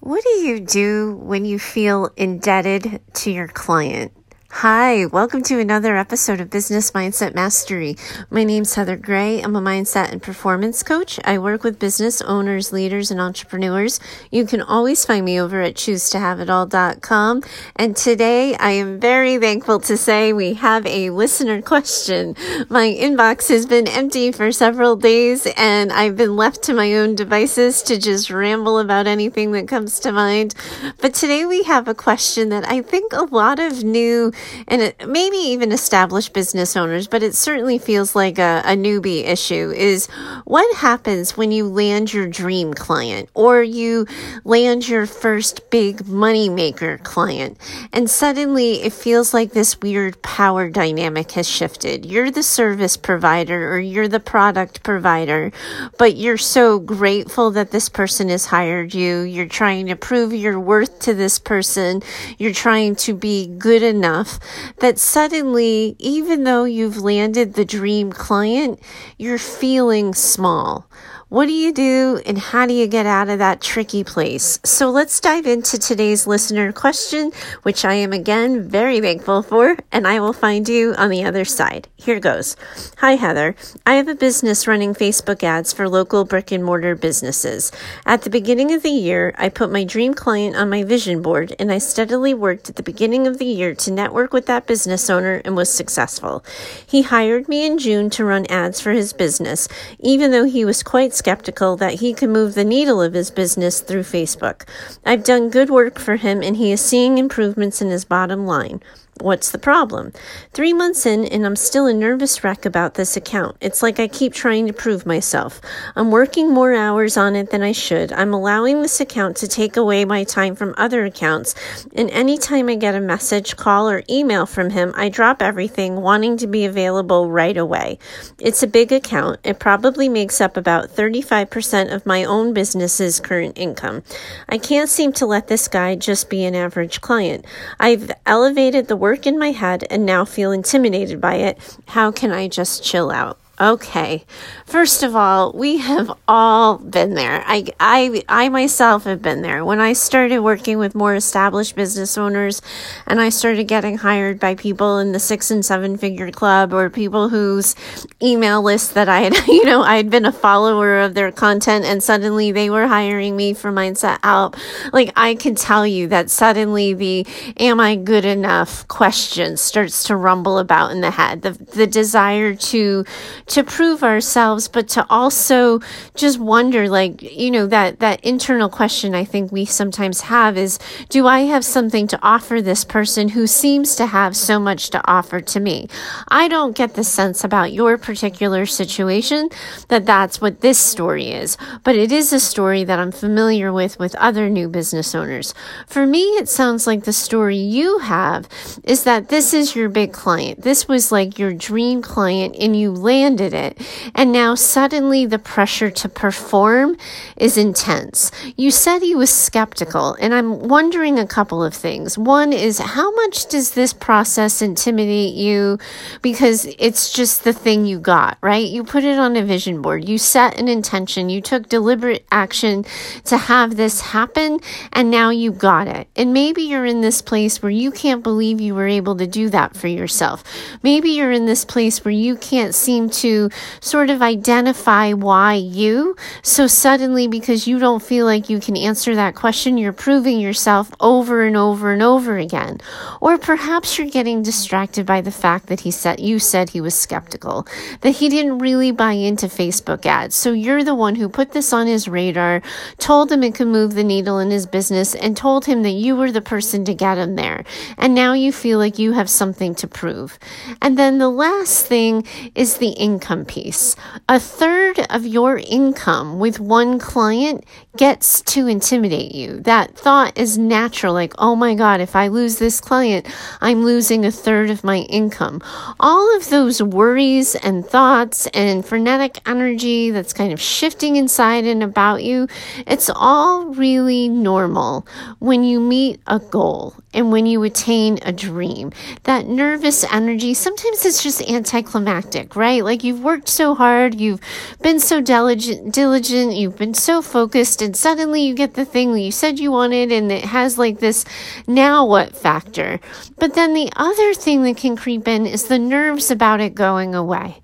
What 0.00 0.24
do 0.24 0.30
you 0.30 0.60
do 0.60 1.14
when 1.20 1.44
you 1.44 1.58
feel 1.58 2.08
indebted 2.16 3.02
to 3.14 3.30
your 3.30 3.48
client? 3.48 4.12
Hi, 4.52 5.06
welcome 5.06 5.42
to 5.44 5.58
another 5.58 5.96
episode 5.96 6.40
of 6.40 6.50
Business 6.50 6.90
Mindset 6.90 7.34
Mastery. 7.34 7.96
My 8.30 8.44
name's 8.44 8.74
Heather 8.74 8.96
Gray. 8.96 9.40
I'm 9.40 9.56
a 9.56 9.60
mindset 9.60 10.10
and 10.10 10.20
performance 10.20 10.82
coach. 10.82 11.18
I 11.24 11.38
work 11.38 11.62
with 11.62 11.78
business 11.78 12.20
owners, 12.20 12.70
leaders, 12.70 13.10
and 13.10 13.20
entrepreneurs. 13.20 14.00
You 14.30 14.44
can 14.44 14.60
always 14.60 15.06
find 15.06 15.24
me 15.24 15.40
over 15.40 15.62
at 15.62 15.76
choosetohaveitall.com. 15.76 17.42
And 17.76 17.96
today 17.96 18.54
I 18.56 18.72
am 18.72 19.00
very 19.00 19.38
thankful 19.38 19.80
to 19.80 19.96
say 19.96 20.34
we 20.34 20.54
have 20.54 20.84
a 20.84 21.08
listener 21.08 21.62
question. 21.62 22.36
My 22.68 22.88
inbox 22.88 23.48
has 23.48 23.64
been 23.64 23.88
empty 23.88 24.30
for 24.30 24.52
several 24.52 24.96
days 24.96 25.46
and 25.56 25.90
I've 25.90 26.16
been 26.16 26.36
left 26.36 26.64
to 26.64 26.74
my 26.74 26.96
own 26.96 27.14
devices 27.14 27.82
to 27.84 27.98
just 27.98 28.30
ramble 28.30 28.78
about 28.78 29.06
anything 29.06 29.52
that 29.52 29.68
comes 29.68 30.00
to 30.00 30.12
mind. 30.12 30.54
But 30.98 31.14
today 31.14 31.46
we 31.46 31.62
have 31.62 31.88
a 31.88 31.94
question 31.94 32.50
that 32.50 32.68
I 32.68 32.82
think 32.82 33.14
a 33.14 33.22
lot 33.22 33.58
of 33.58 33.84
new 33.84 34.32
and 34.68 34.94
maybe 35.06 35.36
even 35.36 35.72
established 35.72 36.32
business 36.32 36.76
owners, 36.76 37.06
but 37.06 37.22
it 37.22 37.34
certainly 37.34 37.78
feels 37.78 38.14
like 38.14 38.38
a, 38.38 38.62
a 38.64 38.76
newbie 38.76 39.24
issue 39.24 39.72
is 39.76 40.06
what 40.44 40.76
happens 40.76 41.36
when 41.36 41.50
you 41.50 41.66
land 41.66 42.12
your 42.12 42.26
dream 42.26 42.74
client 42.74 43.28
or 43.34 43.62
you 43.62 44.06
land 44.44 44.88
your 44.88 45.06
first 45.06 45.70
big 45.70 46.06
money 46.06 46.48
maker 46.48 46.98
client 46.98 47.58
and 47.92 48.08
suddenly 48.08 48.82
it 48.82 48.92
feels 48.92 49.34
like 49.34 49.52
this 49.52 49.80
weird 49.80 50.20
power 50.22 50.68
dynamic 50.70 51.32
has 51.32 51.48
shifted. 51.48 52.04
You're 52.06 52.30
the 52.30 52.42
service 52.42 52.96
provider 52.96 53.72
or 53.72 53.80
you're 53.80 54.08
the 54.08 54.20
product 54.20 54.82
provider, 54.82 55.52
but 55.98 56.16
you're 56.16 56.36
so 56.36 56.78
grateful 56.78 57.50
that 57.52 57.70
this 57.70 57.88
person 57.88 58.28
has 58.28 58.46
hired 58.46 58.94
you. 58.94 59.20
You're 59.20 59.46
trying 59.46 59.86
to 59.86 59.96
prove 59.96 60.32
your 60.32 60.58
worth 60.58 61.00
to 61.00 61.14
this 61.14 61.38
person. 61.38 62.02
You're 62.38 62.52
trying 62.52 62.96
to 62.96 63.14
be 63.14 63.46
good 63.46 63.82
enough 63.82 64.29
enough 64.30 64.76
that 64.78 64.98
suddenly, 64.98 65.96
even 65.98 66.44
though 66.44 66.64
you've 66.64 66.98
landed 66.98 67.54
the 67.54 67.64
dream 67.64 68.12
client, 68.12 68.80
you're 69.18 69.38
feeling 69.38 70.14
small. 70.14 70.86
What 71.30 71.46
do 71.46 71.52
you 71.52 71.72
do 71.72 72.20
and 72.26 72.36
how 72.36 72.66
do 72.66 72.74
you 72.74 72.88
get 72.88 73.06
out 73.06 73.28
of 73.28 73.38
that 73.38 73.60
tricky 73.60 74.02
place? 74.02 74.58
So 74.64 74.90
let's 74.90 75.20
dive 75.20 75.46
into 75.46 75.78
today's 75.78 76.26
listener 76.26 76.72
question, 76.72 77.30
which 77.62 77.84
I 77.84 77.94
am 77.94 78.12
again 78.12 78.68
very 78.68 79.00
thankful 79.00 79.44
for, 79.44 79.76
and 79.92 80.08
I 80.08 80.18
will 80.18 80.32
find 80.32 80.68
you 80.68 80.92
on 80.98 81.08
the 81.08 81.22
other 81.22 81.44
side. 81.44 81.86
Here 81.94 82.18
goes. 82.18 82.56
Hi, 82.96 83.14
Heather. 83.14 83.54
I 83.86 83.94
have 83.94 84.08
a 84.08 84.16
business 84.16 84.66
running 84.66 84.92
Facebook 84.92 85.44
ads 85.44 85.72
for 85.72 85.88
local 85.88 86.24
brick 86.24 86.50
and 86.50 86.64
mortar 86.64 86.96
businesses. 86.96 87.70
At 88.04 88.22
the 88.22 88.30
beginning 88.30 88.72
of 88.72 88.82
the 88.82 88.90
year, 88.90 89.32
I 89.38 89.50
put 89.50 89.70
my 89.70 89.84
dream 89.84 90.14
client 90.14 90.56
on 90.56 90.68
my 90.68 90.82
vision 90.82 91.22
board 91.22 91.54
and 91.60 91.70
I 91.70 91.78
steadily 91.78 92.34
worked 92.34 92.70
at 92.70 92.74
the 92.74 92.82
beginning 92.82 93.28
of 93.28 93.38
the 93.38 93.44
year 93.44 93.76
to 93.76 93.92
network 93.92 94.32
with 94.32 94.46
that 94.46 94.66
business 94.66 95.08
owner 95.08 95.40
and 95.44 95.54
was 95.54 95.72
successful. 95.72 96.44
He 96.84 97.02
hired 97.02 97.46
me 97.46 97.64
in 97.64 97.78
June 97.78 98.10
to 98.10 98.24
run 98.24 98.46
ads 98.46 98.80
for 98.80 98.90
his 98.90 99.12
business, 99.12 99.68
even 100.00 100.32
though 100.32 100.46
he 100.46 100.64
was 100.64 100.82
quite 100.82 101.19
skeptical 101.20 101.76
that 101.76 102.00
he 102.00 102.14
could 102.14 102.30
move 102.30 102.54
the 102.54 102.64
needle 102.64 103.02
of 103.02 103.12
his 103.12 103.30
business 103.30 103.82
through 103.82 104.04
Facebook. 104.04 104.66
I've 105.04 105.22
done 105.22 105.50
good 105.50 105.68
work 105.68 105.98
for 105.98 106.16
him 106.16 106.42
and 106.42 106.56
he 106.56 106.72
is 106.72 106.80
seeing 106.80 107.18
improvements 107.18 107.82
in 107.82 107.90
his 107.90 108.06
bottom 108.06 108.46
line. 108.46 108.80
What's 109.20 109.50
the 109.50 109.58
problem? 109.58 110.12
Three 110.54 110.72
months 110.72 111.04
in, 111.04 111.26
and 111.26 111.44
I'm 111.44 111.56
still 111.56 111.86
a 111.86 111.92
nervous 111.92 112.42
wreck 112.42 112.64
about 112.64 112.94
this 112.94 113.16
account. 113.16 113.56
It's 113.60 113.82
like 113.82 114.00
I 114.00 114.08
keep 114.08 114.32
trying 114.32 114.66
to 114.66 114.72
prove 114.72 115.04
myself. 115.04 115.60
I'm 115.94 116.10
working 116.10 116.52
more 116.52 116.72
hours 116.74 117.18
on 117.18 117.36
it 117.36 117.50
than 117.50 117.62
I 117.62 117.72
should. 117.72 118.12
I'm 118.12 118.32
allowing 118.32 118.80
this 118.80 118.98
account 118.98 119.36
to 119.38 119.48
take 119.48 119.76
away 119.76 120.06
my 120.06 120.24
time 120.24 120.54
from 120.54 120.74
other 120.78 121.04
accounts. 121.04 121.54
And 121.94 122.10
anytime 122.10 122.70
I 122.70 122.76
get 122.76 122.94
a 122.94 123.00
message, 123.00 123.56
call, 123.56 123.90
or 123.90 124.02
email 124.08 124.46
from 124.46 124.70
him, 124.70 124.94
I 124.96 125.10
drop 125.10 125.42
everything, 125.42 126.00
wanting 126.00 126.38
to 126.38 126.46
be 126.46 126.64
available 126.64 127.30
right 127.30 127.56
away. 127.56 127.98
It's 128.38 128.62
a 128.62 128.66
big 128.66 128.90
account. 128.90 129.40
It 129.44 129.58
probably 129.58 130.08
makes 130.08 130.40
up 130.40 130.56
about 130.56 130.88
35% 130.88 131.92
of 131.94 132.06
my 132.06 132.24
own 132.24 132.54
business's 132.54 133.20
current 133.20 133.58
income. 133.58 134.02
I 134.48 134.56
can't 134.56 134.88
seem 134.88 135.12
to 135.14 135.26
let 135.26 135.48
this 135.48 135.68
guy 135.68 135.94
just 135.94 136.30
be 136.30 136.44
an 136.44 136.54
average 136.54 137.02
client. 137.02 137.44
I've 137.78 138.10
elevated 138.24 138.88
the 138.88 138.96
work 138.96 139.09
work 139.10 139.26
in 139.26 139.36
my 139.36 139.50
head 139.50 139.84
and 139.90 140.06
now 140.06 140.24
feel 140.24 140.52
intimidated 140.52 141.20
by 141.20 141.34
it. 141.34 141.58
How 141.88 142.12
can 142.12 142.30
I 142.30 142.46
just 142.46 142.84
chill 142.84 143.10
out? 143.10 143.39
Okay. 143.60 144.24
First 144.64 145.02
of 145.02 145.14
all, 145.14 145.52
we 145.52 145.78
have 145.78 146.10
all 146.26 146.78
been 146.78 147.12
there. 147.12 147.42
I, 147.44 147.66
I, 147.78 148.22
I 148.26 148.48
myself 148.48 149.04
have 149.04 149.20
been 149.20 149.42
there. 149.42 149.66
When 149.66 149.80
I 149.80 149.92
started 149.92 150.40
working 150.40 150.78
with 150.78 150.94
more 150.94 151.14
established 151.14 151.76
business 151.76 152.16
owners 152.16 152.62
and 153.06 153.20
I 153.20 153.28
started 153.28 153.64
getting 153.64 153.98
hired 153.98 154.40
by 154.40 154.54
people 154.54 154.98
in 154.98 155.12
the 155.12 155.18
six 155.18 155.50
and 155.50 155.62
seven 155.66 155.98
figure 155.98 156.30
club 156.30 156.72
or 156.72 156.88
people 156.88 157.28
whose 157.28 157.76
email 158.22 158.62
list 158.62 158.94
that 158.94 159.10
I 159.10 159.20
had, 159.20 159.36
you 159.46 159.64
know, 159.66 159.82
I 159.82 159.96
had 159.96 160.08
been 160.08 160.24
a 160.24 160.32
follower 160.32 161.00
of 161.00 161.12
their 161.12 161.30
content 161.30 161.84
and 161.84 162.02
suddenly 162.02 162.52
they 162.52 162.70
were 162.70 162.86
hiring 162.86 163.36
me 163.36 163.52
for 163.52 163.70
Mindset 163.70 164.24
Help. 164.24 164.56
Like 164.90 165.12
I 165.16 165.34
can 165.34 165.54
tell 165.54 165.86
you 165.86 166.06
that 166.08 166.30
suddenly 166.30 166.94
the 166.94 167.26
am 167.58 167.78
I 167.78 167.96
good 167.96 168.24
enough 168.24 168.88
question 168.88 169.58
starts 169.58 170.04
to 170.04 170.16
rumble 170.16 170.58
about 170.58 170.92
in 170.92 171.02
the 171.02 171.10
head. 171.10 171.42
The, 171.42 171.50
the 171.50 171.86
desire 171.86 172.54
to, 172.54 173.04
to 173.50 173.64
prove 173.64 174.04
ourselves, 174.04 174.68
but 174.68 174.88
to 174.88 175.04
also 175.10 175.80
just 176.14 176.38
wonder, 176.38 176.88
like, 176.88 177.20
you 177.20 177.50
know, 177.50 177.66
that, 177.66 177.98
that 177.98 178.24
internal 178.24 178.68
question 178.68 179.12
I 179.12 179.24
think 179.24 179.50
we 179.50 179.64
sometimes 179.64 180.20
have 180.22 180.56
is, 180.56 180.78
do 181.08 181.26
I 181.26 181.40
have 181.40 181.64
something 181.64 182.06
to 182.08 182.18
offer 182.22 182.62
this 182.62 182.84
person 182.84 183.30
who 183.30 183.48
seems 183.48 183.96
to 183.96 184.06
have 184.06 184.36
so 184.36 184.60
much 184.60 184.90
to 184.90 185.02
offer 185.10 185.40
to 185.40 185.58
me? 185.58 185.88
I 186.28 186.46
don't 186.46 186.76
get 186.76 186.94
the 186.94 187.02
sense 187.02 187.42
about 187.42 187.72
your 187.72 187.98
particular 187.98 188.66
situation 188.66 189.48
that 189.88 190.06
that's 190.06 190.40
what 190.40 190.60
this 190.60 190.78
story 190.78 191.32
is, 191.32 191.58
but 191.82 191.96
it 191.96 192.12
is 192.12 192.32
a 192.32 192.38
story 192.38 192.84
that 192.84 193.00
I'm 193.00 193.12
familiar 193.12 193.72
with 193.72 193.98
with 193.98 194.14
other 194.14 194.48
new 194.48 194.68
business 194.68 195.12
owners. 195.12 195.54
For 195.88 196.06
me, 196.06 196.22
it 196.38 196.48
sounds 196.48 196.86
like 196.86 197.02
the 197.02 197.12
story 197.12 197.56
you 197.56 197.98
have 197.98 198.48
is 198.84 199.02
that 199.02 199.28
this 199.28 199.52
is 199.52 199.74
your 199.74 199.88
big 199.88 200.12
client. 200.12 200.62
This 200.62 200.86
was 200.86 201.10
like 201.10 201.36
your 201.36 201.52
dream 201.52 202.00
client 202.00 202.54
and 202.60 202.78
you 202.78 202.92
landed 202.92 203.39
it. 203.40 203.80
And 204.14 204.32
now 204.32 204.54
suddenly 204.54 205.26
the 205.26 205.38
pressure 205.38 205.90
to 205.90 206.08
perform 206.08 206.96
is 207.36 207.56
intense. 207.56 208.30
You 208.56 208.70
said 208.70 209.00
he 209.00 209.14
was 209.14 209.30
skeptical, 209.30 210.16
and 210.20 210.34
I'm 210.34 210.68
wondering 210.68 211.18
a 211.18 211.26
couple 211.26 211.62
of 211.62 211.74
things. 211.74 212.16
One 212.18 212.52
is 212.52 212.78
how 212.78 213.10
much 213.14 213.46
does 213.48 213.72
this 213.72 213.92
process 213.92 214.62
intimidate 214.62 215.34
you 215.34 215.78
because 216.22 216.66
it's 216.78 217.12
just 217.12 217.44
the 217.44 217.52
thing 217.52 217.86
you 217.86 217.98
got, 217.98 218.38
right? 218.40 218.66
You 218.66 218.84
put 218.84 219.04
it 219.04 219.18
on 219.18 219.36
a 219.36 219.44
vision 219.44 219.82
board, 219.82 220.08
you 220.08 220.18
set 220.18 220.58
an 220.58 220.68
intention, 220.68 221.28
you 221.28 221.40
took 221.40 221.68
deliberate 221.68 222.26
action 222.30 222.84
to 223.24 223.36
have 223.36 223.76
this 223.76 224.00
happen, 224.00 224.60
and 224.92 225.10
now 225.10 225.30
you 225.30 225.52
got 225.52 225.88
it. 225.88 226.08
And 226.16 226.32
maybe 226.32 226.62
you're 226.62 226.86
in 226.86 227.00
this 227.00 227.22
place 227.22 227.62
where 227.62 227.70
you 227.70 227.90
can't 227.90 228.22
believe 228.22 228.60
you 228.60 228.74
were 228.74 228.88
able 228.88 229.16
to 229.16 229.26
do 229.26 229.48
that 229.50 229.76
for 229.76 229.88
yourself. 229.88 230.44
Maybe 230.82 231.10
you're 231.10 231.32
in 231.32 231.46
this 231.46 231.64
place 231.64 232.04
where 232.04 232.12
you 232.12 232.36
can't 232.36 232.74
seem 232.74 233.10
to 233.10 233.29
to 233.30 233.50
sort 233.80 234.10
of 234.10 234.22
identify 234.22 235.12
why 235.12 235.54
you. 235.54 236.16
So 236.42 236.66
suddenly, 236.66 237.28
because 237.28 237.66
you 237.66 237.78
don't 237.78 238.02
feel 238.02 238.26
like 238.26 238.50
you 238.50 238.58
can 238.60 238.76
answer 238.76 239.14
that 239.14 239.34
question, 239.34 239.78
you're 239.78 239.92
proving 239.92 240.40
yourself 240.40 240.90
over 241.00 241.42
and 241.42 241.56
over 241.56 241.92
and 241.92 242.02
over 242.02 242.38
again. 242.38 242.80
Or 243.20 243.38
perhaps 243.38 243.96
you're 243.96 244.10
getting 244.10 244.42
distracted 244.42 245.06
by 245.06 245.20
the 245.20 245.30
fact 245.30 245.66
that 245.66 245.80
he 245.80 245.90
said, 245.90 246.20
you 246.20 246.38
said 246.38 246.70
he 246.70 246.80
was 246.80 246.94
skeptical, 246.94 247.66
that 248.00 248.16
he 248.16 248.28
didn't 248.28 248.58
really 248.58 248.90
buy 248.90 249.12
into 249.12 249.46
Facebook 249.46 250.04
ads. 250.06 250.34
So 250.34 250.52
you're 250.52 250.84
the 250.84 250.94
one 250.94 251.14
who 251.14 251.28
put 251.28 251.52
this 251.52 251.72
on 251.72 251.86
his 251.86 252.08
radar, 252.08 252.62
told 252.98 253.30
him 253.30 253.42
it 253.42 253.54
could 253.54 253.68
move 253.68 253.94
the 253.94 254.04
needle 254.04 254.38
in 254.38 254.50
his 254.50 254.66
business, 254.66 255.14
and 255.14 255.36
told 255.36 255.64
him 255.66 255.82
that 255.82 255.90
you 255.90 256.16
were 256.16 256.32
the 256.32 256.42
person 256.42 256.84
to 256.84 256.94
get 256.94 257.18
him 257.18 257.36
there. 257.36 257.64
And 257.96 258.14
now 258.14 258.32
you 258.32 258.52
feel 258.52 258.78
like 258.78 258.98
you 258.98 259.12
have 259.12 259.30
something 259.30 259.74
to 259.76 259.86
prove. 259.86 260.38
And 260.82 260.98
then 260.98 261.18
the 261.18 261.30
last 261.30 261.86
thing 261.86 262.26
is 262.54 262.78
the 262.78 262.94
income 263.10 263.44
piece. 263.44 263.96
A 264.28 264.38
third 264.38 265.00
of 265.10 265.26
your 265.26 265.58
income 265.58 266.38
with 266.38 266.60
one 266.60 267.00
client 267.00 267.64
gets 267.96 268.40
to 268.42 268.68
intimidate 268.68 269.34
you. 269.34 269.58
That 269.60 269.96
thought 269.96 270.38
is 270.38 270.56
natural, 270.56 271.12
like, 271.12 271.34
oh 271.38 271.56
my 271.56 271.74
God, 271.74 272.00
if 272.00 272.14
I 272.14 272.28
lose 272.28 272.58
this 272.58 272.80
client, 272.80 273.26
I'm 273.60 273.84
losing 273.84 274.24
a 274.24 274.30
third 274.30 274.70
of 274.70 274.84
my 274.84 274.98
income. 274.98 275.60
All 275.98 276.36
of 276.36 276.50
those 276.50 276.80
worries 276.80 277.56
and 277.56 277.84
thoughts 277.84 278.46
and 278.48 278.86
frenetic 278.86 279.40
energy 279.48 280.12
that's 280.12 280.32
kind 280.32 280.52
of 280.52 280.60
shifting 280.60 281.16
inside 281.16 281.64
and 281.64 281.82
about 281.82 282.22
you, 282.22 282.46
it's 282.86 283.10
all 283.12 283.66
really 283.74 284.28
normal 284.28 285.04
when 285.40 285.64
you 285.64 285.80
meet 285.80 286.20
a 286.28 286.38
goal 286.38 286.94
and 287.12 287.32
when 287.32 287.46
you 287.46 287.62
attain 287.62 288.18
a 288.22 288.32
dream. 288.32 288.92
That 289.24 289.46
nervous 289.46 290.04
energy, 290.04 290.54
sometimes 290.54 291.04
it's 291.04 291.22
just 291.22 291.48
anticlimactic, 291.48 292.56
right? 292.56 292.84
Like 292.84 293.02
you've 293.02 293.22
worked 293.22 293.48
so 293.48 293.74
hard, 293.74 294.20
you've 294.20 294.40
been 294.80 295.00
so 295.00 295.20
diligent, 295.20 295.92
diligent, 295.92 296.54
you've 296.54 296.76
been 296.76 296.94
so 296.94 297.22
focused, 297.22 297.82
and 297.82 297.96
suddenly 297.96 298.42
you 298.42 298.54
get 298.54 298.74
the 298.74 298.84
thing 298.84 299.12
that 299.12 299.20
you 299.20 299.32
said 299.32 299.58
you 299.58 299.72
wanted, 299.72 300.12
and 300.12 300.30
it 300.30 300.44
has 300.44 300.78
like 300.78 301.00
this 301.00 301.24
now 301.66 302.06
what 302.06 302.36
factor. 302.36 303.00
But 303.38 303.54
then 303.54 303.74
the 303.74 303.90
other 303.96 304.34
thing 304.34 304.62
that 304.62 304.76
can 304.76 304.96
creep 304.96 305.26
in 305.26 305.46
is 305.46 305.64
the 305.64 305.78
nerves 305.78 306.30
about 306.30 306.60
it 306.60 306.74
going 306.74 307.14
away. 307.14 307.60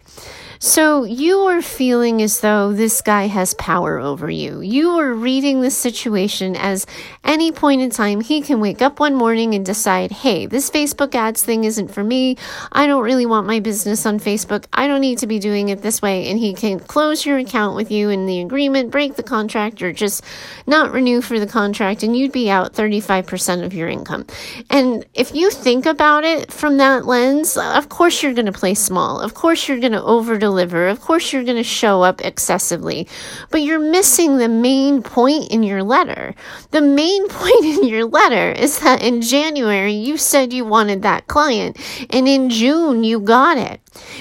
So 0.59 1.05
you 1.05 1.41
are 1.41 1.61
feeling 1.61 2.23
as 2.23 2.41
though 2.41 2.73
this 2.73 3.03
guy 3.03 3.27
has 3.27 3.53
power 3.55 3.99
over 3.99 4.31
you. 4.31 4.61
You 4.61 4.99
are 4.99 5.13
reading 5.13 5.61
the 5.61 5.71
situation 5.71 6.57
as 6.57 6.87
any 7.25 7.53
point 7.53 7.83
in 7.83 7.91
time 7.91 8.23
he 8.23 8.41
can 8.41 8.61
wake 8.61 8.81
up 8.81 8.99
one 8.99 9.15
morning 9.15 9.55
and 9.55 9.67
decide, 9.67 10.11
hey, 10.11 10.47
this 10.47 10.71
Facebook 10.71 11.15
ads 11.15 11.43
thing 11.43 11.65
isn't 11.65 11.89
for 11.89 12.03
me. 12.03 12.37
I 12.73 12.87
don't 12.87 13.05
really 13.05 13.27
want 13.27 13.47
my 13.47 13.61
business 13.61 14.07
on 14.07 14.19
Facebook. 14.19 14.65
I 14.73 14.87
don't 14.87 15.03
need 15.03 15.19
to 15.19 15.27
be 15.27 15.39
doing 15.39 15.69
it 15.69 15.83
this 15.83 16.01
way. 16.01 16.29
And 16.29 16.39
he 16.39 16.55
can 16.55 16.81
close 16.81 17.27
your 17.27 17.37
account 17.37 17.77
with 17.77 17.91
you 17.91 18.09
in 18.09 18.25
the 18.25 18.41
agreement, 18.41 18.91
break 18.91 19.17
the 19.17 19.23
contract, 19.23 19.83
or 19.83 19.93
just 19.93 20.25
not 20.67 20.91
renew 20.91 21.21
for 21.21 21.39
the 21.39 21.47
contract, 21.47 22.03
and 22.03 22.17
you'd 22.17 22.33
be 22.33 22.49
out 22.49 22.73
35% 22.73 23.63
of 23.63 23.75
your 23.75 23.89
income. 23.89 24.27
And 24.71 25.05
if 25.13 25.35
you 25.35 25.51
think 25.51 25.85
about 25.85 26.25
it 26.25 26.51
from 26.51 26.79
that 26.79 27.05
lens, 27.05 27.59
of 27.59 27.91
course 27.91 28.23
you're 28.23 28.35
going 28.35 28.47
to 28.47 28.53
play 28.53 28.73
small. 28.75 29.21
Of 29.21 29.35
course 29.35 29.69
you're 29.69 29.81
going 29.81 29.93
to 29.93 30.03
overdose 30.03 30.46
deliver. 30.47 30.87
Of 30.87 31.01
course, 31.01 31.33
you're 31.33 31.43
going 31.45 31.57
to 31.57 31.65
show 31.65 32.03
up 32.03 32.25
excessively, 32.25 33.09
but 33.51 33.63
you're 33.63 33.81
missing 33.81 34.39
the 34.39 34.49
main 34.49 35.03
point 35.03 35.51
in 35.51 35.65
your 35.65 35.83
letter. 35.83 36.35
The 36.71 36.81
main 36.81 37.29
point 37.41 37.65
in 37.65 37.85
your 37.85 38.05
letter 38.05 38.53
is 38.53 38.79
that 38.81 39.03
in 39.03 39.23
January, 39.23 39.93
you 39.93 40.17
said 40.17 40.53
you 40.53 40.65
wanted 40.65 41.03
that 41.03 41.27
client, 41.27 41.77
and 42.11 42.29
in 42.29 42.49
June, 42.49 43.03
you 43.03 43.19
got 43.19 43.59
it. 43.59 43.81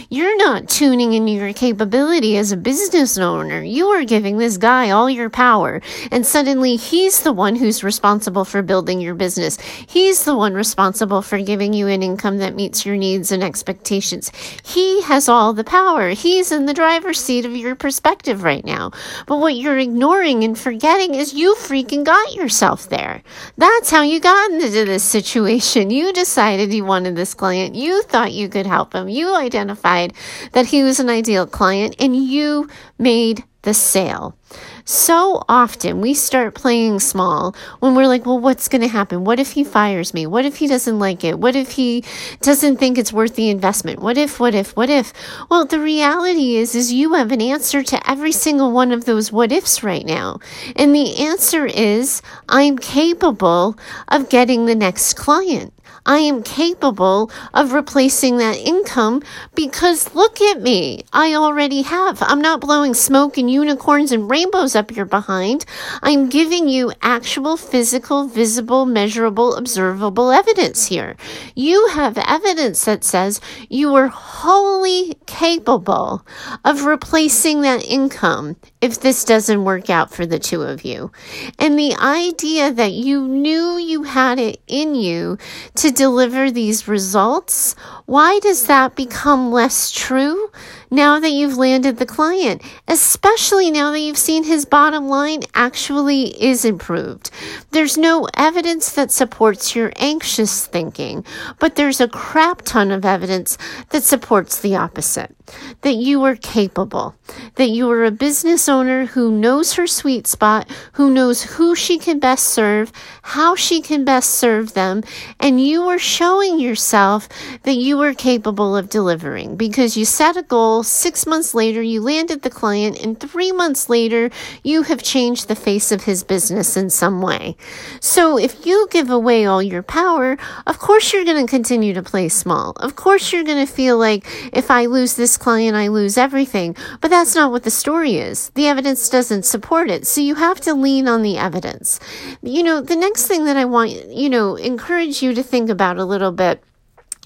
You're 0.10 0.38
not 0.38 0.69
tuning 0.69 1.13
into 1.13 1.31
your 1.31 1.54
capability 1.54 2.38
as 2.38 2.51
a 2.51 2.57
business 2.57 3.18
owner. 3.18 3.62
You 3.62 3.88
are 3.88 4.06
giving 4.06 4.38
this 4.38 4.57
guy 4.57 4.89
all 4.92 5.10
your 5.10 5.30
power, 5.30 5.81
and 6.12 6.25
suddenly 6.25 6.75
he's 6.75 7.24
the 7.24 7.33
one 7.33 7.56
who's 7.56 7.83
responsible 7.83 8.45
for 8.45 8.62
building 8.62 9.01
your 9.01 9.16
business. 9.16 9.60
He's 9.60 10.24
the 10.24 10.36
one 10.36 10.54
responsible 10.54 11.22
for 11.22 11.39
giving 11.42 11.74
you 11.74 11.88
an 11.88 12.04
income 12.04 12.38
that 12.38 12.56
meets 12.56 12.86
your 12.86 12.95
needs 12.95 13.31
and 13.31 13.44
expectations. 13.44 14.31
He 14.63 15.01
has 15.01 15.27
all 15.27 15.54
the 15.54 15.63
power. 15.63 16.10
He's 16.10 16.51
in 16.51 16.66
the 16.66 16.74
driver's 16.74 17.19
seat 17.19 17.45
of 17.45 17.56
your 17.56 17.75
perspective 17.75 18.44
right 18.44 18.63
now. 18.63 18.92
But 19.27 19.39
what 19.39 19.56
you're 19.56 19.77
ignoring 19.77 20.44
and 20.44 20.57
forgetting 20.57 21.16
is 21.16 21.33
you 21.33 21.56
freaking 21.56 22.04
got 22.04 22.33
yourself 22.33 22.89
there. 22.89 23.24
That's 23.57 23.89
how 23.89 24.04
you 24.04 24.19
got 24.19 24.51
into 24.51 24.69
this 24.69 25.04
situation. 25.04 25.89
You 25.89 26.13
decided 26.13 26.74
you 26.74 26.86
wanted 26.86 27.16
this 27.16 27.33
client. 27.33 27.75
You 27.75 28.04
thought 28.04 28.31
you 28.31 28.50
could 28.50 28.66
help 28.66 28.94
him. 28.94 29.10
You 29.10 29.36
identified 29.36 29.65
identified 29.66 30.14
that 30.52 30.68
he 30.68 30.84
was 30.84 31.00
an 31.00 31.10
ideal 31.10 31.48
client 31.48 31.96
and 32.00 32.16
you 32.16 32.70
made 32.98 33.44
the 33.64 33.74
sale. 33.74 34.38
So 34.86 35.44
often 35.50 36.00
we 36.00 36.14
start 36.14 36.54
playing 36.54 37.00
small 37.00 37.56
when 37.80 37.96
we're 37.96 38.06
like, 38.06 38.24
well, 38.24 38.40
what's 38.40 38.68
going 38.68 38.84
to 38.84 38.88
happen? 38.88 39.24
What 39.24 39.40
if 39.40 39.54
he 39.54 39.64
fires 39.64 40.14
me? 40.14 40.28
What 40.28 40.46
if 40.46 40.58
he 40.58 40.68
doesn't 40.68 41.00
like 41.00 41.24
it? 41.24 41.40
What 41.40 41.56
if 41.56 41.72
he 41.72 42.04
doesn't 42.42 42.78
think 42.78 43.00
it's 43.00 43.12
worth 43.12 43.36
the 43.36 43.50
investment? 43.50 44.00
What 44.00 44.20
if, 44.20 44.40
what 44.40 44.54
if, 44.54 44.78
what 44.78 44.92
if? 44.92 45.12
Well, 45.50 45.66
the 45.66 45.80
reality 45.80 46.58
is, 46.58 46.76
is 46.76 46.94
you 46.94 47.14
have 47.14 47.32
an 47.32 47.42
answer 47.42 47.82
to 47.82 48.10
every 48.10 48.32
single 48.32 48.72
one 48.72 48.92
of 48.92 49.06
those 49.06 49.32
what 49.32 49.52
ifs 49.52 49.82
right 49.82 50.06
now. 50.06 50.40
And 50.76 50.94
the 50.94 51.18
answer 51.18 51.66
is, 51.66 52.22
I'm 52.48 52.78
capable 52.78 53.80
of 54.10 54.30
getting 54.30 54.68
the 54.68 54.76
next 54.76 55.16
client. 55.16 55.74
I 56.06 56.19
am 56.19 56.44
capable 56.44 57.31
of 57.54 57.74
replacing 57.74 58.38
that 58.38 58.57
income 58.57 59.24
because 59.56 60.13
look 60.13 60.40
at 60.40 60.62
me. 60.62 61.04
I 61.12 61.34
already 61.34 61.81
have. 61.81 62.22
I'm 62.22 62.42
not 62.42 62.62
blowing 62.62 62.94
smoke 62.94 63.38
and 63.38 63.50
unicorns 63.50 64.12
and 64.12 64.30
rainbows 64.30 64.75
up 64.75 64.96
your 64.96 65.06
behind. 65.06 65.66
I'm 66.04 66.30
giving 66.30 66.69
you 66.69 66.92
actual 67.02 67.57
physical, 67.57 68.28
visible, 68.28 68.86
measurable, 68.86 69.56
observable 69.56 70.31
evidence 70.31 70.86
here. 70.86 71.16
You 71.56 71.88
have 71.94 72.19
evidence 72.19 72.86
that 72.86 73.04
says 73.04 73.42
you 73.68 73.96
are 73.96 74.08
wholly 74.08 75.18
capable 75.25 76.24
of 76.63 76.86
replacing 76.86 77.62
that 77.62 77.84
income 77.84 78.58
if 78.80 79.00
this 79.00 79.24
doesn't 79.24 79.63
work 79.63 79.90
out 79.90 80.13
for 80.13 80.28
the 80.28 80.38
two 80.38 80.62
of 80.62 80.86
you. 80.86 81.12
And 81.58 81.80
the 81.80 81.96
idea 81.96 82.72
that 82.72 82.92
you 82.92 83.28
knew 83.28 83.78
you 83.78 84.04
had 84.04 84.38
it 84.38 84.62
in 84.68 84.94
you 84.94 85.40
to 85.75 85.95
deliver 85.96 86.52
these 86.52 86.88
results, 86.88 87.76
why 88.06 88.40
does 88.40 88.68
that 88.68 88.96
become 88.96 89.52
less 89.52 89.92
true 89.92 90.52
now 90.92 91.20
that 91.20 91.32
you've 91.32 91.58
landed 91.58 91.98
the 91.98 92.06
client, 92.06 92.62
especially 92.88 93.72
now 93.72 93.92
that 93.92 94.00
you've 94.00 94.18
seen 94.18 94.44
his 94.44 94.66
bottom 94.66 95.08
line 95.08 95.44
actually 95.54 96.42
is 96.42 96.66
improved? 96.66 97.32
There's 97.72 97.98
no 97.98 98.28
evidence 98.36 98.92
that 98.94 99.12
supports 99.12 99.76
your 99.76 99.92
anxious 99.98 100.66
thinking, 100.66 101.26
but 101.60 101.76
there's 101.76 102.02
a 102.02 102.08
crap 102.08 102.62
ton 102.64 102.92
of 102.92 103.06
evidence 103.06 103.58
that 103.90 104.04
supports 104.04 104.60
the 104.60 104.76
opposite 104.76 105.36
that 105.82 105.96
you 105.96 106.24
are 106.24 106.36
capable, 106.36 107.16
that 107.56 107.70
you 107.70 107.90
are 107.92 108.06
a 108.06 108.12
business 108.12 108.68
owner 108.68 109.06
who 109.06 109.32
knows 109.32 109.74
her 109.74 109.88
sweet 109.88 110.26
spot, 110.28 110.70
who 110.94 111.12
knows 111.12 111.44
who 111.44 111.76
she 111.76 111.98
can 111.98 112.20
best 112.20 112.48
serve, 112.48 112.92
how 113.22 113.56
she 113.56 113.82
can 113.82 114.04
best 114.04 114.32
serve 114.32 114.74
them, 114.74 115.04
and 115.40 115.64
you 115.64 115.84
are 115.84 116.00
showing 116.00 116.60
yourself 116.60 117.30
that 117.64 117.76
you 117.76 118.02
are 118.02 118.14
capable 118.14 118.76
of 118.76 118.90
delivering 118.90 119.56
because 119.56 119.96
you 119.96 120.06
set 120.06 120.38
a 120.38 120.44
goal 120.44 120.75
Six 120.83 121.25
months 121.25 121.54
later, 121.54 121.81
you 121.81 122.01
landed 122.01 122.42
the 122.42 122.50
client, 122.50 123.00
and 123.00 123.19
three 123.19 123.51
months 123.51 123.89
later, 123.89 124.30
you 124.63 124.83
have 124.83 125.01
changed 125.04 125.48
the 125.48 125.56
face 125.56 125.92
of 125.92 126.04
his 126.04 126.24
business 126.24 126.77
in 126.77 126.89
some 126.89 127.22
way. 127.22 127.56
So 128.00 128.38
if 128.38 128.66
you 128.66 128.88
give 128.92 129.10
away 129.10 129.45
all 129.45 129.62
your 129.62 129.83
power, 129.83 130.38
of 130.68 130.80
course 130.80 131.13
you're 131.13 131.25
going 131.25 131.45
to 131.45 131.50
continue 131.50 131.94
to 131.94 132.04
play 132.04 132.30
small. 132.30 132.72
Of 132.77 132.95
course 132.95 133.31
you're 133.31 133.44
going 133.44 133.66
to 133.66 133.72
feel 133.72 133.98
like 133.98 134.25
if 134.54 134.69
I 134.72 134.86
lose 134.86 135.16
this 135.16 135.38
client, 135.38 135.75
I 135.75 135.88
lose 135.88 136.18
everything. 136.18 136.75
But 137.01 137.10
that's 137.10 137.36
not 137.36 137.51
what 137.51 137.63
the 137.63 137.72
story 137.72 138.16
is. 138.16 138.50
The 138.51 138.68
evidence 138.68 139.10
doesn't 139.10 139.44
support 139.44 139.89
it. 139.89 140.07
So 140.07 140.22
you 140.22 140.36
have 140.36 140.60
to 140.62 140.74
lean 140.74 141.07
on 141.07 141.22
the 141.22 141.38
evidence. 141.38 142.00
You 142.42 142.63
know, 142.63 142.81
the 142.81 142.95
next 142.95 143.27
thing 143.27 143.45
that 143.45 143.57
I 143.57 143.66
want, 143.66 143.92
you 144.10 144.30
know, 144.30 144.56
encourage 144.56 145.22
you 145.22 145.33
to 145.33 145.44
think 145.44 145.69
about 145.69 145.98
a 145.98 146.06
little 146.06 146.31
bit 146.31 146.63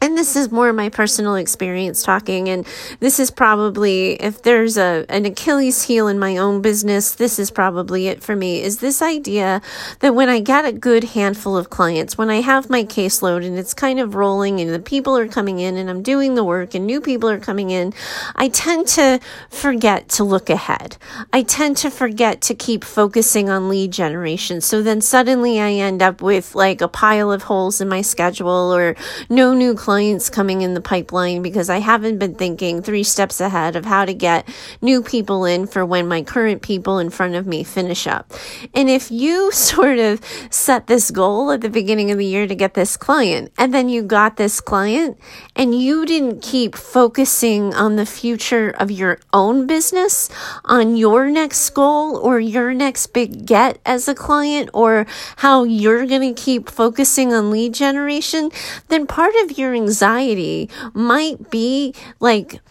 and 0.01 0.17
this 0.17 0.35
is 0.35 0.51
more 0.51 0.71
my 0.73 0.89
personal 0.89 1.35
experience 1.35 2.03
talking 2.03 2.47
and 2.49 2.65
this 2.99 3.19
is 3.19 3.31
probably 3.31 4.13
if 4.21 4.41
there's 4.43 4.77
a 4.77 5.05
an 5.09 5.25
achilles 5.25 5.83
heel 5.83 6.07
in 6.07 6.17
my 6.19 6.37
own 6.37 6.61
business 6.61 7.11
this 7.15 7.39
is 7.39 7.51
probably 7.51 8.07
it 8.07 8.23
for 8.23 8.35
me 8.35 8.61
is 8.61 8.79
this 8.79 9.01
idea 9.01 9.61
that 9.99 10.15
when 10.15 10.29
i 10.29 10.39
get 10.39 10.65
a 10.65 10.71
good 10.71 11.03
handful 11.03 11.57
of 11.57 11.69
clients 11.69 12.17
when 12.17 12.29
i 12.29 12.41
have 12.41 12.69
my 12.69 12.83
caseload 12.83 13.45
and 13.45 13.57
it's 13.57 13.73
kind 13.73 13.99
of 13.99 14.15
rolling 14.15 14.59
and 14.59 14.69
the 14.71 14.79
people 14.79 15.17
are 15.17 15.27
coming 15.27 15.59
in 15.59 15.77
and 15.77 15.89
i'm 15.89 16.01
doing 16.01 16.35
the 16.35 16.43
work 16.43 16.73
and 16.73 16.85
new 16.85 17.01
people 17.01 17.29
are 17.29 17.39
coming 17.39 17.69
in 17.69 17.93
i 18.35 18.47
tend 18.47 18.87
to 18.87 19.19
forget 19.49 20.07
to 20.09 20.23
look 20.23 20.49
ahead. 20.49 20.97
I 21.33 21.43
tend 21.43 21.77
to 21.77 21.89
forget 21.89 22.41
to 22.41 22.55
keep 22.55 22.83
focusing 22.83 23.49
on 23.49 23.69
lead 23.69 23.91
generation. 23.91 24.61
So 24.61 24.81
then 24.81 25.01
suddenly 25.01 25.59
i 25.59 25.71
end 25.71 26.01
up 26.01 26.21
with 26.21 26.55
like 26.55 26.81
a 26.81 26.87
pile 26.87 27.31
of 27.31 27.43
holes 27.43 27.81
in 27.81 27.89
my 27.89 28.01
schedule 28.01 28.73
or 28.73 28.95
no 29.29 29.53
new 29.53 29.75
clients 29.75 29.88
clients 29.89 30.29
coming 30.29 30.61
in 30.61 30.75
the 30.75 30.81
pipeline 30.81 31.41
because 31.41 31.67
I 31.67 31.79
haven't 31.79 32.19
been 32.19 32.35
thinking 32.35 32.83
three 32.83 33.01
steps 33.01 33.41
ahead 33.41 33.75
of 33.75 33.85
how 33.85 34.05
to 34.05 34.13
get 34.13 34.47
new 34.83 35.01
people 35.01 35.45
in 35.45 35.65
for 35.65 35.83
when 35.83 36.07
my 36.07 36.21
current 36.21 36.61
people 36.61 36.99
in 36.99 37.09
front 37.09 37.33
of 37.33 37.47
me 37.47 37.63
finish 37.63 38.05
up. 38.05 38.31
And 38.75 38.87
if 38.87 39.09
you 39.09 39.51
sort 39.69 39.97
of 39.97 40.23
set 40.51 40.85
this 40.85 41.09
goal 41.09 41.49
at 41.49 41.61
the 41.61 41.71
beginning 41.71 42.11
of 42.11 42.19
the 42.19 42.25
year 42.27 42.45
to 42.45 42.53
get 42.53 42.75
this 42.75 42.97
client, 42.97 43.51
and 43.57 43.73
then 43.73 43.89
you 43.89 44.03
got 44.03 44.37
this 44.37 44.61
client, 44.61 45.17
and 45.55 45.73
you 45.73 46.05
didn't 46.05 46.43
keep 46.43 46.75
focusing 46.75 47.73
on 47.73 47.95
the 47.95 48.05
future 48.05 48.69
of 48.69 48.91
your 48.91 49.17
own 49.33 49.65
business, 49.65 50.29
on 50.65 50.97
your 50.97 51.31
next 51.31 51.67
goal 51.71 52.15
or 52.15 52.39
your 52.39 52.75
next 52.75 53.07
big 53.07 53.47
get 53.47 53.79
as 53.87 54.07
a 54.07 54.13
client, 54.13 54.69
or 54.71 55.07
how 55.37 55.63
you're 55.63 56.05
going 56.05 56.35
to 56.35 56.39
keep 56.39 56.69
focusing 56.69 57.33
on 57.33 57.49
lead 57.49 57.73
generation, 57.73 58.51
then 58.89 59.07
part 59.07 59.33
of 59.41 59.57
your 59.57 59.78
anxiety 59.79 60.69
might 60.93 61.49
be 61.49 61.93
like 62.19 62.61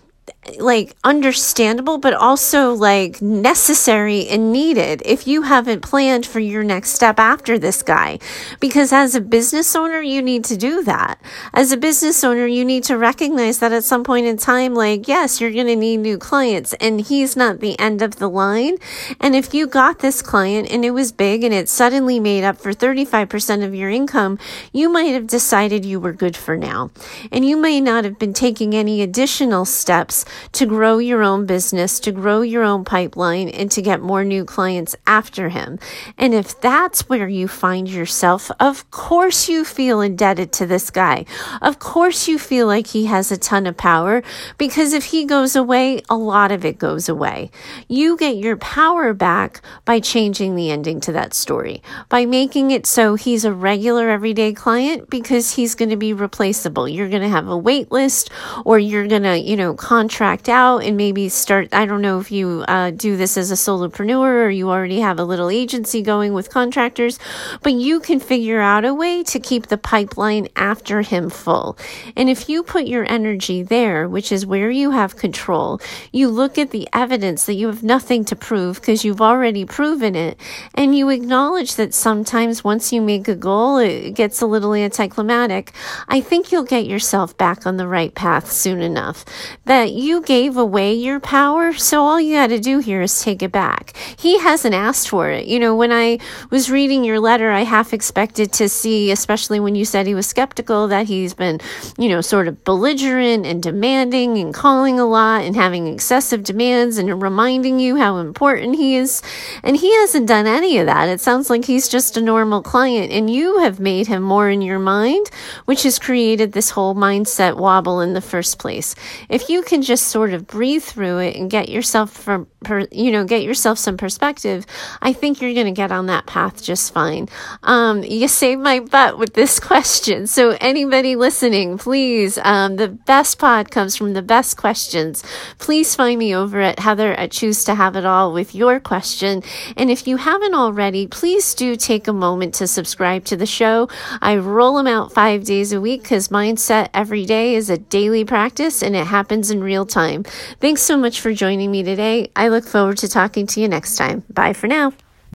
like 0.59 0.95
understandable, 1.05 1.99
but 1.99 2.15
also 2.15 2.73
like 2.73 3.21
necessary 3.21 4.27
and 4.29 4.53
needed 4.53 5.03
if 5.05 5.27
you 5.27 5.43
haven't 5.43 5.83
planned 5.83 6.27
for 6.27 6.41
your 6.41 6.65
next 6.65 6.91
step 6.91 7.19
after 7.19 7.59
this 7.59 7.83
guy. 7.83 8.19
Because 8.61 8.93
as 8.93 9.15
a 9.15 9.21
business 9.21 9.75
owner, 9.77 10.01
you 10.01 10.23
need 10.23 10.45
to 10.45 10.57
do 10.57 10.83
that. 10.85 11.21
As 11.53 11.73
a 11.73 11.77
business 11.77 12.23
owner, 12.25 12.47
you 12.47 12.65
need 12.65 12.85
to 12.85 12.97
recognize 12.97 13.59
that 13.59 13.73
at 13.73 13.85
some 13.85 14.05
point 14.05 14.27
in 14.27 14.37
time, 14.37 14.75
like, 14.75 15.09
yes, 15.09 15.41
you're 15.41 15.53
going 15.53 15.67
to 15.67 15.77
need 15.77 15.99
new 15.99 16.19
clients 16.19 16.75
and 16.75 17.01
he's 17.01 17.37
not 17.37 17.61
the 17.61 17.79
end 17.79 18.03
of 18.03 18.17
the 18.17 18.29
line. 18.29 18.77
And 19.21 19.35
if 19.35 19.55
you 19.55 19.67
got 19.67 19.99
this 19.99 20.23
client 20.23 20.71
and 20.71 20.85
it 20.85 20.91
was 20.91 21.13
big 21.13 21.45
and 21.45 21.55
it 21.55 21.69
suddenly 21.69 22.21
made 22.21 22.45
up 22.45 22.59
for 22.59 22.73
35% 22.73 23.65
of 23.65 23.75
your 23.75 23.91
income, 23.91 24.39
you 24.73 24.89
might 24.89 25.15
have 25.15 25.27
decided 25.27 25.85
you 25.85 26.01
were 26.01 26.13
good 26.13 26.37
for 26.37 26.57
now. 26.57 26.91
And 27.31 27.45
you 27.45 27.57
may 27.57 27.81
not 27.81 28.05
have 28.05 28.19
been 28.19 28.35
taking 28.35 28.75
any 28.75 29.03
additional 29.03 29.65
steps 29.65 30.25
to 30.53 30.67
grow 30.67 30.99
your 30.99 31.23
own 31.23 31.47
business, 31.47 32.01
to 32.01 32.13
grow 32.13 32.43
your 32.43 32.63
own 32.63 32.85
pipeline, 32.85 33.49
and 33.49 33.71
to 33.71 33.83
get 33.83 34.01
more 34.01 34.25
new 34.25 34.45
clients 34.45 34.95
after 35.07 35.49
him. 35.49 35.79
And 36.17 36.35
if 36.35 36.61
that's 36.61 37.09
where 37.09 37.29
you 37.29 37.49
find 37.49 37.89
yourself, 37.89 38.51
of 38.61 38.91
course 38.91 39.49
you 39.49 39.65
feel 39.65 40.01
indebted 40.01 40.53
to 40.53 40.67
this 40.67 40.91
guy. 40.91 41.25
Of 41.63 41.79
course 41.79 42.29
you 42.29 42.39
feel 42.39 42.67
like 42.67 42.89
he 42.89 43.07
has 43.07 43.33
a 43.33 43.37
ton 43.37 43.67
of 43.67 43.77
power 43.77 44.23
because 44.59 44.93
if 44.93 45.07
he 45.07 45.25
goes 45.25 45.57
away, 45.57 46.03
a 46.09 46.17
lot 46.17 46.53
of 46.53 46.65
it 46.65 46.79
goes 46.79 47.09
away. 47.09 47.51
You 47.89 48.17
get 48.17 48.37
your 48.37 48.57
power 48.57 49.15
back 49.15 49.63
by 49.85 50.01
changing 50.01 50.55
the 50.55 50.71
ending 50.71 51.01
to 51.01 51.13
that 51.13 51.35
story, 51.35 51.83
by 52.09 52.27
making 52.27 52.71
it 52.71 52.87
so 52.87 53.15
he's 53.15 53.45
a 53.45 53.53
regular 53.53 54.09
everyday 54.09 54.53
client 54.53 55.11
because 55.11 55.53
he's 55.53 55.75
going 55.75 55.91
to 55.91 55.97
be 55.97 56.13
replaceable. 56.13 56.89
You're 56.89 57.09
going 57.09 57.23
to 57.23 57.29
have 57.29 57.49
a 57.49 57.57
wait 57.57 57.91
list 57.91 58.31
or 58.65 58.79
you're 58.79 59.07
going 59.07 59.23
to, 59.23 59.39
you 59.39 59.57
know, 59.57 59.75
contract 59.75 60.28
out 60.49 60.79
and 60.85 60.97
maybe 60.97 61.29
start. 61.29 61.73
I 61.73 61.87
don't 61.87 62.03
know 62.03 62.21
if 62.21 62.31
you 62.31 62.65
uh, 62.69 62.91
do 62.91 63.17
this 63.17 63.37
as 63.39 63.51
a 63.51 63.55
solopreneur 63.55 64.45
or 64.45 64.51
you 64.51 64.69
already 64.69 65.01
have 65.01 65.19
a 65.19 65.25
little 65.25 65.49
agency 65.49 66.03
going 66.03 66.35
with 66.35 66.51
contractors, 66.51 67.19
but 67.63 67.73
you 67.73 68.01
can 68.01 68.21
figure 68.21 68.61
out 68.61 68.85
a 68.85 68.93
way 68.93 69.23
to 69.25 69.41
keep 69.41 69.69
the 69.69 69.79
pipeline 69.79 70.49
after 70.57 71.01
him 71.03 71.31
full. 71.31 71.79
And 72.17 72.29
if 72.29 72.49
you 72.49 72.63
put 72.63 72.87
your 72.87 73.11
energy 73.11 73.63
there, 73.63 74.09
which 74.09 74.31
is 74.31 74.45
where 74.45 74.71
you 74.71 74.91
have 74.91 75.17
control, 75.17 75.81
you 76.13 76.29
look 76.29 76.59
at 76.59 76.71
the 76.71 76.87
evidence 76.93 77.47
that 77.47 77.55
you 77.55 77.69
have 77.69 77.83
nothing 77.83 78.25
to 78.27 78.37
prove 78.37 78.81
because 78.81 79.05
you've 79.05 79.23
already 79.23 79.65
proven 79.65 80.15
it, 80.15 80.39
and 80.75 80.97
you 80.97 81.09
acknowledge 81.09 81.77
that 81.77 81.95
sometimes 81.95 82.63
once 82.63 82.93
you 82.93 83.01
make 83.01 83.29
a 83.29 83.35
goal, 83.35 83.79
it 83.79 84.11
gets 84.13 84.43
a 84.43 84.47
little 84.47 84.75
anticlimactic. 84.75 85.73
I 86.09 86.21
think 86.21 86.53
you'll 86.53 86.65
get 86.77 86.87
yourself 86.87 87.37
back 87.37 87.67
on 87.67 87.77
the 87.77 87.87
right 87.87 88.15
path 88.15 88.51
soon 88.51 88.81
enough. 88.81 89.25
That 89.65 89.93
you 89.93 90.08
gave 90.23 90.57
away 90.57 90.95
your 90.95 91.21
power, 91.21 91.73
so 91.73 92.03
all 92.03 92.21
you 92.21 92.37
got 92.37 92.49
to 92.49 92.59
do 92.59 92.79
here 92.79 93.03
is 93.03 93.21
take 93.21 93.43
it 93.43 93.53
back. 93.53 93.97
He 94.19 94.39
hasn't 94.39 94.75
asked 94.75 95.09
for 95.09 95.31
it. 95.31 95.47
You 95.47 95.59
know, 95.59 95.77
when 95.77 95.93
I 95.93 96.19
was 96.51 96.71
reading 96.71 97.05
your 97.05 97.21
letter, 97.21 97.51
I 97.51 97.61
half 97.61 97.93
expected 97.93 98.53
to 98.55 98.69
see, 98.69 99.11
especially 99.11 99.61
when 99.61 99.75
you 99.75 99.85
said 99.85 100.07
he 100.07 100.15
was 100.15 100.27
skeptical, 100.27 100.89
that 100.89 101.07
he's 101.07 101.35
been, 101.35 101.61
you 101.99 102.09
know, 102.09 102.21
sort 102.21 102.49
of 102.49 102.65
belligerent 102.65 103.47
and 103.47 103.63
demanding 103.63 104.39
and 104.39 104.55
calling 104.55 104.99
a 104.99 105.07
lot 105.07 105.43
and 105.43 105.55
having 105.55 105.87
excessive 105.87 106.43
demands 106.43 106.99
and 106.99 107.23
reminding 107.23 107.79
you 107.79 107.97
how 107.97 108.19
important 108.19 108.77
he 108.77 108.97
is. 108.97 109.23
And 109.63 109.77
he 109.77 109.95
hasn't 109.97 110.27
done 110.27 110.47
any 110.47 110.79
of 110.79 110.87
that. 110.87 111.09
It 111.09 111.21
sounds 111.21 111.51
like 111.51 111.65
he's 111.65 111.89
just 111.89 112.17
a 112.17 112.21
normal 112.23 112.63
client 112.63 113.13
and 113.13 113.31
you 113.31 113.59
have 113.59 113.79
made 113.79 114.07
him 114.07 114.23
more 114.23 114.49
in 114.49 114.63
your 114.63 114.79
mind, 114.79 115.31
which 115.67 115.83
has 115.83 115.99
created 115.99 116.53
this 116.53 116.71
whole 116.71 116.95
mindset 116.95 117.57
wobble 117.57 118.01
in 118.01 118.15
the 118.15 118.21
first 118.21 118.59
place. 118.59 118.95
If 119.29 119.49
you 119.49 119.63
can 119.63 119.83
just 119.83 119.98
sort 120.07 120.33
of 120.33 120.47
breathe 120.47 120.83
through 120.83 121.19
it 121.19 121.37
and 121.37 121.51
get 121.51 121.69
yourself 121.69 122.11
from, 122.13 122.47
you 122.91 123.11
know, 123.13 123.25
get 123.25 123.43
yourself 123.43 123.79
some 123.79 123.97
perspective, 123.97 124.67
I 125.03 125.13
think 125.13 125.41
you're 125.41 125.55
going 125.55 125.67
to 125.67 125.73
get 125.73 125.93
on 125.93 126.07
that 126.07 126.27
path 126.27 126.63
just 126.63 126.93
fine. 126.93 127.29
Um, 127.63 128.03
you 128.03 128.29
saved 128.29 128.61
my 128.61 128.81
butt 128.81 129.19
with 129.19 129.35
this 129.35 129.61
question. 129.71 130.27
So 130.27 130.57
anybody 130.61 131.17
listening, 131.17 131.79
please, 131.79 132.39
um, 132.43 132.77
the 132.77 132.89
best 132.89 133.39
pod 133.39 133.71
comes 133.71 133.97
from 133.97 134.13
the 134.13 134.23
best 134.23 134.57
questions. 134.57 135.23
Please 135.59 135.95
find 135.95 136.19
me 136.19 136.35
over 136.35 136.61
at 136.61 136.79
Heather 136.79 137.13
at 137.15 137.31
Choose 137.31 137.65
to 137.65 137.75
Have 137.75 137.97
It 137.97 138.05
All 138.05 138.33
with 138.33 138.55
your 138.55 138.81
question. 138.81 139.43
And 139.77 139.91
if 139.91 140.07
you 140.07 140.17
haven't 140.17 140.55
already, 140.55 141.07
please 141.07 141.55
do 141.55 141.77
take 141.77 142.09
a 142.09 142.13
moment 142.13 142.55
to 142.55 142.67
subscribe 142.67 143.25
to 143.27 143.37
the 143.37 143.47
show. 143.47 143.89
I 144.21 144.37
roll 144.37 144.77
them 144.77 144.87
out 144.87 145.13
five 145.13 145.45
days 145.45 145.73
a 145.73 145.81
week 145.81 146.03
because 146.03 146.29
mindset 146.29 146.91
every 146.95 147.25
day 147.25 147.55
is 147.55 147.71
a 147.71 147.79
daily 147.79 148.25
practice 148.25 148.83
and 148.83 148.95
it 148.97 149.07
happens 149.07 149.51
in 149.51 149.63
real 149.63 149.87
time. 149.89 150.25
Thanks 150.61 150.83
so 150.83 150.97
much 150.97 151.21
for 151.21 151.33
joining 151.33 151.71
me 151.71 151.83
today. 151.83 152.31
I 152.37 152.49
look 152.49 152.65
forward 152.65 152.99
to 152.99 153.09
talking 153.09 153.47
to 153.49 153.61
you 153.61 153.69
next 153.69 153.97
time. 153.97 154.25
Bye 154.31 154.53
for 154.53 154.67
now. 154.67 154.93